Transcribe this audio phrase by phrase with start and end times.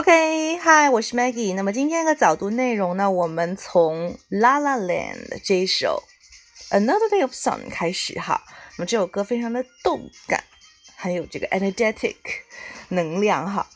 [0.00, 1.54] OK，Hi，我是 Maggie。
[1.54, 6.02] 那么今天的早读内容呢，我们从《La La Land》这一首
[6.74, 8.42] 《Another Day of Sun》开始哈。
[8.78, 10.42] 那么这首歌非常的动感，
[10.96, 12.16] 很有这个 energetic
[12.88, 13.68] 能量哈。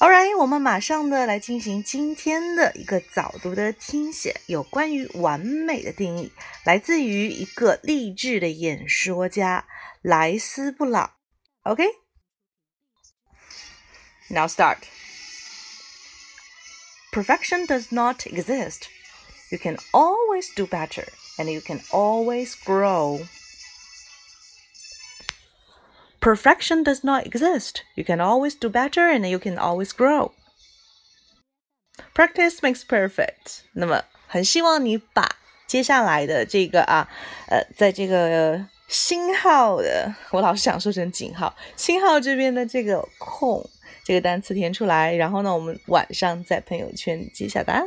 [0.00, 6.30] Alright，我们马上的来进行今天的一个早读的听写，有关于完美的定义，
[6.64, 9.64] 来自于一个励志的演说家
[10.02, 11.12] 莱斯布朗。
[11.62, 11.86] OK，Now
[14.46, 14.76] start。
[17.11, 18.89] Perfection does not exist.
[19.51, 23.21] You can always do better and you can always grow.
[26.19, 27.83] Perfection does not exist.
[27.95, 30.33] You can always do better and you can always grow.
[32.13, 33.61] Practice makes perfect.
[33.73, 37.07] 那么，很希望你把接下来的这个啊，
[37.47, 43.69] 呃，在这个星号的，我老是想说成井号，星号这边的这个空。
[44.10, 47.86] 这个单词填出来，然后呢，我们晚上在朋友圈揭晓答案。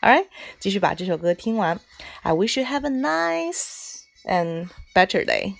[0.00, 0.24] Alright，
[0.58, 1.78] 继续把这首歌听完。
[2.22, 5.56] I wish you have a nice and better day.